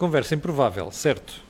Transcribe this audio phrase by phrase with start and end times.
[0.00, 1.42] Conversa improvável, certo?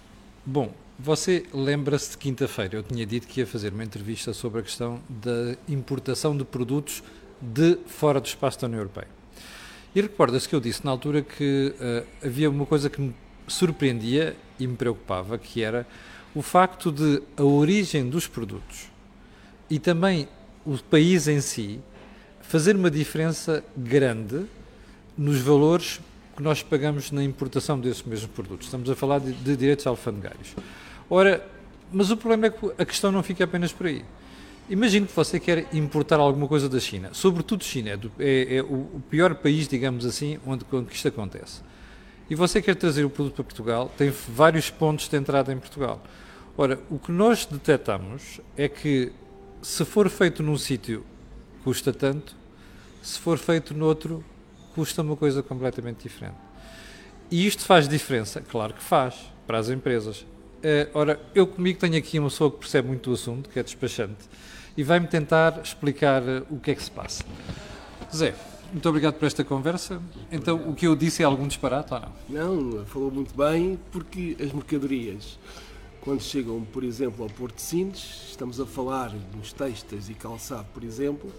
[0.44, 4.62] Bom, você lembra-se de quinta-feira, eu tinha dito que ia fazer uma entrevista sobre a
[4.64, 7.00] questão da importação de produtos
[7.40, 9.06] de fora do espaço da União Europeia.
[9.94, 13.14] E recorda-se que eu disse na altura que uh, havia uma coisa que me
[13.46, 15.86] surpreendia e me preocupava, que era
[16.34, 18.88] o facto de a origem dos produtos
[19.70, 20.26] e também
[20.66, 21.78] o país em si
[22.40, 24.44] fazer uma diferença grande
[25.16, 26.00] nos valores
[26.40, 28.66] que nós pagamos na importação desses mesmos produtos.
[28.66, 30.56] Estamos a falar de, de direitos alfandegários.
[31.10, 31.46] Ora,
[31.92, 34.02] mas o problema é que a questão não fica apenas por aí.
[34.70, 39.02] Imagine que você quer importar alguma coisa da China, sobretudo China, é, é, é o
[39.10, 41.60] pior país, digamos assim, onde, onde isto acontece.
[42.30, 46.02] E você quer trazer o produto para Portugal, tem vários pontos de entrada em Portugal.
[46.56, 49.12] Ora, o que nós detectamos é que
[49.60, 51.04] se for feito num sítio
[51.64, 52.34] custa tanto,
[53.02, 54.24] se for feito noutro
[54.80, 56.38] custa uma coisa completamente diferente.
[57.30, 58.40] E isto faz diferença?
[58.40, 59.14] Claro que faz,
[59.46, 60.20] para as empresas.
[60.20, 63.62] Uh, ora, eu comigo tenho aqui uma pessoa que percebe muito do assunto, que é
[63.62, 64.24] despachante,
[64.74, 67.22] e vai-me tentar explicar uh, o que é que se passa.
[68.14, 68.34] Zé,
[68.72, 70.00] muito obrigado por esta conversa.
[70.32, 72.12] Então, o que eu disse é algum disparate ou não?
[72.30, 75.38] Não, falou muito bem, porque as mercadorias,
[76.00, 80.68] quando chegam, por exemplo, ao Porto de Sines, estamos a falar nos textos e calçado,
[80.72, 81.30] por exemplo,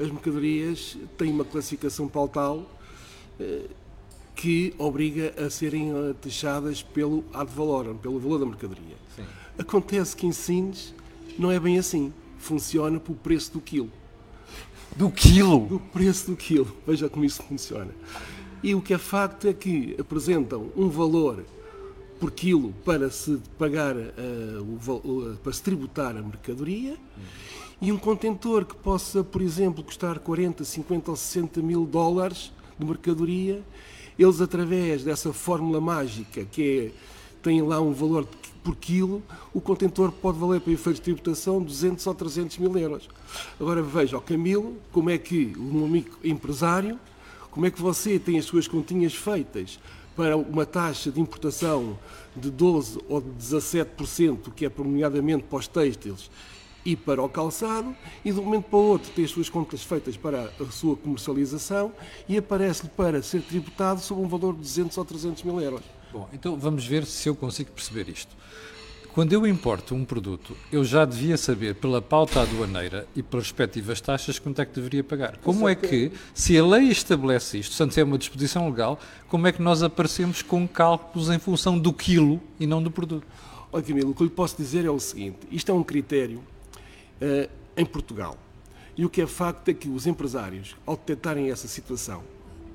[0.00, 2.66] as mercadorias têm uma classificação pautal
[3.38, 3.66] eh,
[4.34, 8.96] que obriga a serem eh, taxadas pelo ad valorem, pelo valor da mercadoria.
[9.14, 9.24] Sim.
[9.58, 10.94] Acontece que em Sines
[11.38, 12.12] não é bem assim.
[12.38, 13.90] Funciona pelo preço do quilo.
[14.96, 15.66] Do quilo?
[15.66, 16.74] Do preço do quilo.
[16.86, 17.90] Veja como isso funciona.
[18.62, 21.44] E o que é facto é que apresentam um valor
[22.18, 24.10] por quilo para se pagar, uh,
[24.58, 26.92] o, uh, para se tributar a mercadoria.
[26.92, 32.52] Hum e um contentor que possa, por exemplo, custar 40, 50 ou 60 mil dólares
[32.78, 33.62] de mercadoria,
[34.18, 36.98] eles, através dessa fórmula mágica que é,
[37.42, 38.26] tem lá um valor
[38.62, 39.22] por quilo,
[39.54, 43.08] o contentor pode valer para efeitos de tributação 200 ou 300 mil euros.
[43.58, 46.98] Agora veja, o Camilo, como é que, um amigo empresário,
[47.50, 49.80] como é que você tem as suas continhas feitas
[50.14, 51.98] para uma taxa de importação
[52.36, 56.30] de 12 ou de 17%, que é nomeadamente para os têxteis,
[56.84, 59.82] e para o calçado, e de um momento para o outro tem as suas contas
[59.82, 61.92] feitas para a sua comercialização
[62.28, 65.82] e aparece-lhe para ser tributado sob um valor de 200 ou 300 mil euros.
[66.12, 68.34] Bom, então vamos ver se eu consigo perceber isto.
[69.12, 74.00] Quando eu importo um produto, eu já devia saber pela pauta aduaneira e pelas respectivas
[74.00, 75.36] taxas quanto é que deveria pagar.
[75.38, 79.52] Como é que, se a lei estabelece isto, portanto é uma disposição legal, como é
[79.52, 83.26] que nós aparecemos com cálculos em função do quilo e não do produto?
[83.72, 86.40] Olha, Camilo, o que eu lhe posso dizer é o seguinte: isto é um critério
[87.20, 88.36] uh, em Portugal.
[88.96, 92.22] E o que é facto é que os empresários, ao detectarem essa situação,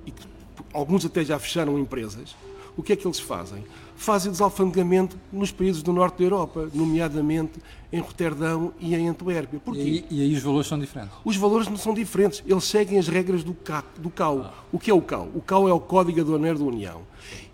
[0.06, 0.26] e que
[0.74, 2.36] alguns até já fecharam empresas,
[2.78, 3.64] o que é que eles fazem?
[3.96, 7.60] Fazem desalfandegamento nos países do norte da Europa, nomeadamente
[7.92, 9.62] em Roterdão e em Antuérpia.
[9.74, 11.16] E aí, e aí, os valores são diferentes?
[11.24, 12.44] Os valores não são diferentes.
[12.46, 13.56] Eles seguem as regras do,
[13.98, 14.42] do CAU.
[14.42, 14.54] Ah.
[14.72, 15.30] O que é o CAU?
[15.34, 17.02] O CAU é o Código Aduaneiro da União.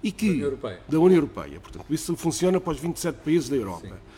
[0.01, 0.81] E que, da União Europeia.
[0.89, 1.59] Da União Europeia.
[1.59, 3.87] Portanto, isso funciona para os 27 países da Europa.
[3.87, 4.10] Sim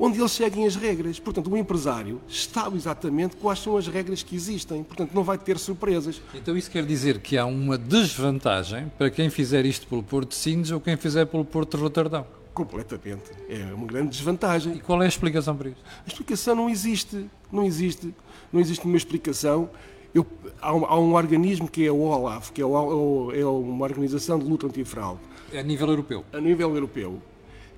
[0.00, 1.20] onde eles seguem as regras.
[1.20, 4.82] Portanto, o empresário sabe exatamente quais são as regras que existem.
[4.82, 6.22] Portanto, não vai ter surpresas.
[6.34, 10.36] Então, isso quer dizer que há uma desvantagem para quem fizer isto pelo Porto de
[10.36, 12.26] Sines ou quem fizer pelo Porto de Roterdão?
[12.54, 13.30] Completamente.
[13.48, 14.76] É uma grande desvantagem.
[14.76, 15.80] E qual é a explicação para isso?
[16.04, 17.26] A explicação não existe.
[17.52, 18.14] Não existe.
[18.50, 19.68] Não existe nenhuma explicação.
[20.14, 20.26] Eu,
[20.60, 24.38] há, um, há, um, organismo que é o OLAF, que é, o, é uma organização
[24.38, 25.20] de luta antifraude.
[25.56, 26.24] A nível europeu.
[26.32, 27.22] A nível europeu.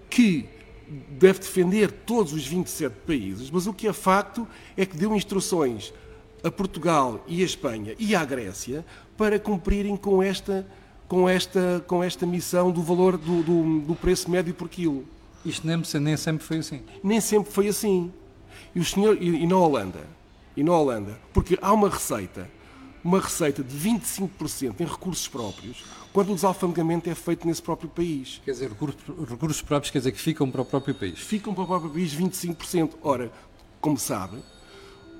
[0.09, 0.49] Que
[1.11, 5.93] deve defender todos os 27 países, mas o que é facto é que deu instruções
[6.43, 8.85] a Portugal e a Espanha e à Grécia
[9.17, 10.67] para cumprirem com esta,
[11.09, 15.05] com esta, com esta missão do valor do, do, do preço médio por quilo.
[15.45, 16.83] Isto nem, nem, sempre foi assim.
[17.03, 18.13] Nem sempre foi assim.
[18.75, 20.01] E, o senhor, e, e na Holanda,
[20.57, 22.49] e na Holanda, porque há uma receita,
[23.05, 28.41] uma receita de 25% em recursos próprios, quando o desalfandegamento é feito nesse próprio país.
[28.45, 31.19] Quer dizer, recursos próprios quer dizer que ficam para o próprio país?
[31.19, 32.93] Ficam para o próprio país 25%.
[33.03, 33.33] Ora,
[33.81, 34.39] como sabe,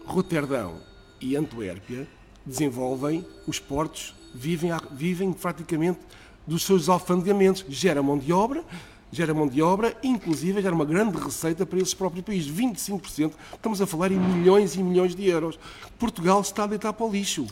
[0.05, 0.81] Roterdão
[1.21, 2.07] e Antuérpia
[2.45, 6.01] desenvolvem os portos, vivem, vivem praticamente
[6.47, 7.65] dos seus alfandegamentos.
[7.69, 8.65] Gera mão de obra,
[9.11, 12.51] gera mão de obra, inclusive gera uma grande receita para esses próprios países.
[12.51, 15.59] 25%, estamos a falar em milhões e milhões de euros.
[15.99, 17.47] Portugal está a deitar para o lixo.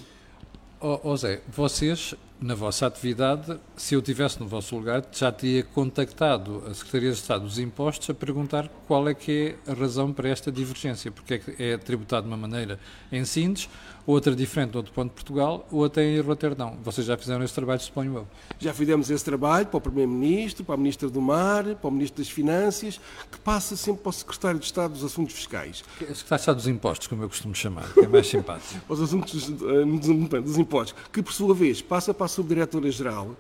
[0.82, 5.62] Oh, oh Zé, vocês na vossa atividade, se eu tivesse no vosso lugar, já teria
[5.62, 10.12] contactado a Secretaria de Estado dos Impostos a perguntar qual é que é a razão
[10.12, 12.81] para esta divergência, porque é que é tributado de uma maneira
[13.12, 13.69] em Sintes,
[14.06, 16.78] outra diferente no outro ponto de Portugal, ou até em Roterdão.
[16.82, 18.26] Vocês já fizeram esse trabalho, suponho eu.
[18.58, 22.22] Já fizemos esse trabalho para o Primeiro-Ministro, para a Ministra do Mar, para o Ministro
[22.22, 23.00] das Finanças,
[23.31, 25.84] que passa sempre para o Secretário de Estado dos Assuntos Fiscais.
[25.96, 28.81] O Secretário de Estado dos Impostos, como eu costumo chamar, que é mais simpático.
[28.88, 33.37] Os assuntos uh, dos impostos, que por sua vez passa para a Subdiretora-Geral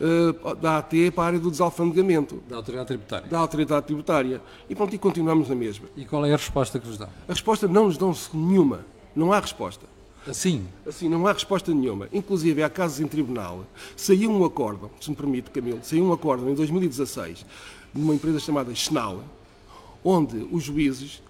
[0.00, 2.42] uh, da AT para a área do desalfandegamento.
[2.48, 3.28] Da Autoridade Tributária.
[3.28, 4.42] Da Autoridade Tributária.
[4.68, 5.88] E pronto, e continuamos na mesma.
[5.96, 7.08] E qual é a resposta que vos dão?
[7.28, 8.84] A resposta não nos dão nenhuma.
[9.14, 9.86] Não há resposta.
[10.26, 10.66] Assim?
[10.86, 12.08] Assim, não há resposta nenhuma.
[12.12, 13.64] Inclusive, há casos em tribunal.
[13.96, 17.44] Saiu um acórdão, se me permite, Camilo, saiu um acórdão em 2016
[17.92, 19.22] de uma empresa chamada Schnall,
[20.04, 21.22] onde os juízes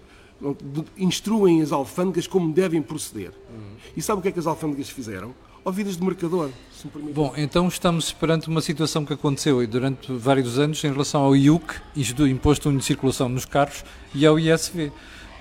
[0.97, 3.31] instruem as alfândegas como devem proceder.
[3.49, 3.75] Uhum.
[3.95, 5.33] E sabe o que é que as alfândegas fizeram?
[5.65, 7.13] Ouvidas de mercador, se me permite.
[7.13, 11.75] Bom, então estamos perante uma situação que aconteceu durante vários anos em relação ao IUC,
[11.95, 14.91] isto do Imposto de Circulação nos Carros, e ao ISV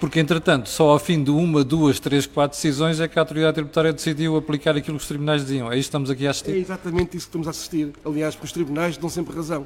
[0.03, 3.55] porque entretanto, só ao fim de uma, duas, três, quatro decisões é que a autoridade
[3.55, 5.71] tributária decidiu aplicar aquilo que os tribunais diziam.
[5.71, 6.51] É isso que estamos aqui a assistir?
[6.51, 7.93] É exatamente isso que estamos a assistir.
[8.05, 9.65] Aliás, porque os tribunais dão sempre razão.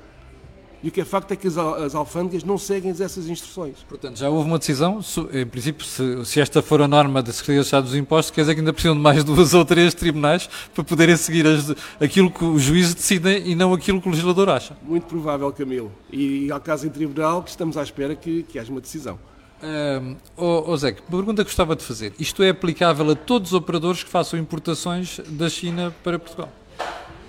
[0.87, 3.79] E o que é facto é que as, as alfândegas não seguem essas instruções.
[3.88, 5.00] Portanto, já houve uma decisão,
[5.33, 8.43] em princípio, se, se esta for a norma da Secretaria de Estado dos Impostos, quer
[8.43, 12.31] dizer que ainda precisam de mais duas ou três tribunais para poderem seguir as, aquilo
[12.31, 14.77] que os juízes decidem e não aquilo que o legislador acha.
[14.81, 15.91] Muito provável, Camilo.
[16.09, 19.19] E há caso em tribunal que estamos à espera que, que haja uma decisão.
[19.61, 22.12] Um, oh, oh Zé, pergunta que gostava de fazer.
[22.17, 26.53] Isto é aplicável a todos os operadores que façam importações da China para Portugal?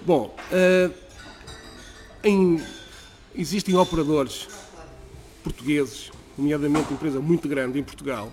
[0.05, 0.93] Bom, uh,
[2.23, 2.61] em,
[3.37, 4.47] existem operadores
[5.43, 8.31] portugueses, nomeadamente uma empresa muito grande em Portugal,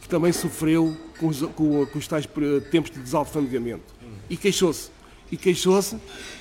[0.00, 2.28] que também sofreu com os, com, com os tais
[2.70, 3.94] tempos de desalfandegamento.
[4.28, 4.90] E queixou-se.
[5.30, 5.96] E queixou-se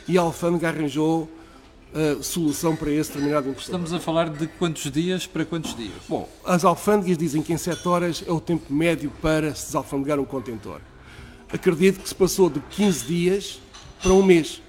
[0.07, 1.29] e a alfândega arranjou
[1.93, 3.75] a solução para esse determinado impostor.
[3.75, 5.93] Estamos a falar de quantos dias para quantos dias?
[6.07, 10.19] Bom, as alfândegas dizem que em 7 horas é o tempo médio para se desalfandegar
[10.19, 10.81] um contentor.
[11.51, 13.59] Acredito que se passou de 15 dias
[14.01, 14.61] para um mês.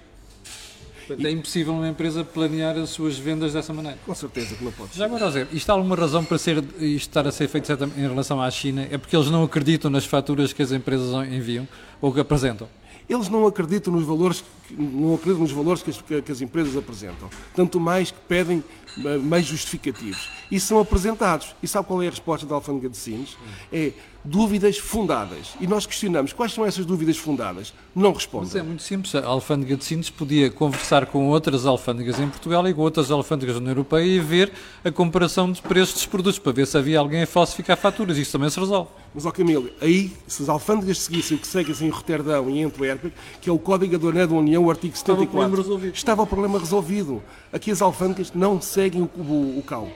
[1.16, 3.98] Portanto, é impossível uma empresa planear as suas vendas dessa maneira.
[4.06, 4.96] Com certeza que não pode.
[4.96, 8.02] Já agora, Zé, isto há alguma razão para ser, isto estar a ser feito em
[8.02, 8.86] relação à China?
[8.90, 11.66] É porque eles não acreditam nas faturas que as empresas enviam
[12.00, 12.68] ou que apresentam?
[13.08, 17.28] Eles não acreditam nos valores, não acreditam nos valores que as, que as empresas apresentam.
[17.56, 18.62] Tanto mais que pedem
[19.04, 20.30] eh, mais justificativos.
[20.48, 21.56] E são apresentados.
[21.60, 23.36] E sabe qual é a resposta da Alfândega de Sines?
[23.72, 23.92] É
[24.24, 25.54] dúvidas fundadas.
[25.60, 27.72] E nós questionamos quais são essas dúvidas fundadas.
[27.94, 28.48] Não respondem.
[28.48, 29.14] Mas é muito simples.
[29.14, 33.56] A Alfândega de Sines podia conversar com outras alfândegas em Portugal e com outras alfândegas
[33.56, 34.52] na União Europeia e ver
[34.84, 38.18] a comparação de preços dos produtos para ver se havia alguém a falsificar faturas.
[38.18, 38.90] Isso também se resolve.
[39.14, 42.64] Mas, ó Camilo, aí, se as alfândegas seguissem o que seguem em Roterdão e em
[42.64, 46.26] Antuérpia, que é o Código Aduaneiro da União, o artigo 74, estava o, estava o
[46.26, 47.22] problema resolvido.
[47.52, 49.90] Aqui as alfândegas não seguem o, o, o CAU,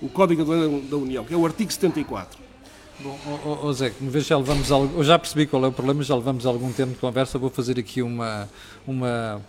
[0.00, 2.49] o Código Aduaneiro da União, que é o artigo 74.
[3.02, 6.02] Bom, oh, oh, Zé, uma vez já levamos, eu já percebi qual é o problema,
[6.02, 8.46] já levamos algum tempo de conversa, vou fazer aqui uma,
[8.86, 9.40] uma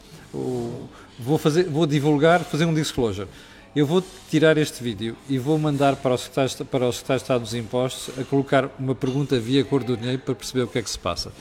[1.20, 3.28] vou fazer, vou divulgar, fazer um disclosure.
[3.76, 7.24] Eu vou tirar este vídeo e vou mandar para o Secretário, para o Secretário de
[7.24, 10.80] Estado dos Impostos a colocar uma pergunta via cor do dinheiro para perceber o que
[10.80, 11.32] é que se passa.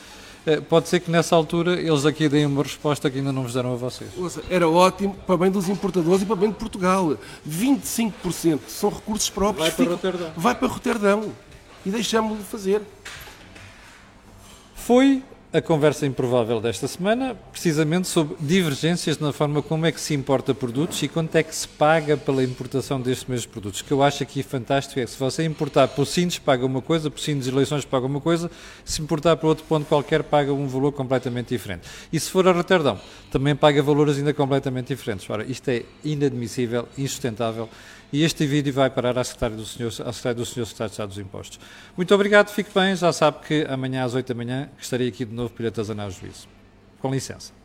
[0.47, 3.55] Eh, pode ser que nessa altura eles aqui deem uma resposta que ainda não vos
[3.55, 4.11] deram a vocês.
[4.49, 7.17] Era ótimo para bem dos importadores e para bem de Portugal.
[7.49, 9.69] 25% são recursos próprios.
[9.69, 10.33] Vai para Roterdão.
[10.37, 11.33] Vai para Roterdão
[11.85, 12.83] e deixamos-lo fazer.
[14.75, 15.23] Foi
[15.53, 20.55] a conversa improvável desta semana, precisamente sobre divergências na forma como é que se importa
[20.55, 23.81] produtos e quanto é que se paga pela importação destes mesmos produtos.
[23.81, 26.81] O que eu acho aqui fantástico é que se você importar por Sintes paga uma
[26.81, 28.49] coisa, por e eleições paga uma coisa,
[28.85, 31.83] se importar para outro ponto qualquer paga um valor completamente diferente.
[32.13, 33.01] E se for a Roterdão,
[33.33, 35.29] também paga valores ainda completamente diferentes.
[35.29, 37.69] Ora, isto é inadmissível, insustentável
[38.13, 41.09] e este vídeo vai parar à secretária do Senhor, à do Senhor Secretário de Estado
[41.09, 41.61] dos Impostos.
[41.97, 45.35] Muito obrigado, fique bem, já sabe que amanhã às 8 da manhã estarei aqui de
[45.35, 46.49] novo para lhe atazanar o juízo.
[47.01, 47.60] Com licença.